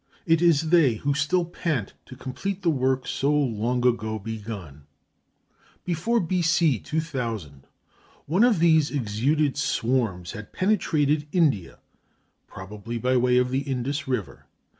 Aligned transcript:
It 0.25 0.41
is 0.41 0.69
they 0.71 0.95
who 0.95 1.13
still 1.13 1.45
pant 1.45 1.93
to 2.07 2.15
complete 2.15 2.63
the 2.63 2.71
work 2.71 3.05
so 3.05 3.31
long 3.31 3.85
ago 3.85 4.17
begun. 4.17 4.87
Before 5.85 6.19
B.C. 6.19 6.79
2000 6.79 7.67
one 8.25 8.43
of 8.43 8.57
these 8.57 8.89
exuded 8.89 9.57
swarms 9.57 10.31
had 10.31 10.53
penetrated 10.53 11.27
India, 11.31 11.77
probably 12.47 12.97
by 12.97 13.15
way 13.15 13.37
of 13.37 13.51
the 13.51 13.59
Indus 13.61 14.07
River. 14.07 14.47